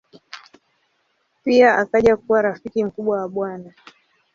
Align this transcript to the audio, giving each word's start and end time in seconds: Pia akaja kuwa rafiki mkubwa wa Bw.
Pia 1.43 1.75
akaja 1.77 2.17
kuwa 2.17 2.41
rafiki 2.41 2.83
mkubwa 2.83 3.17
wa 3.17 3.27
Bw. 3.29 3.45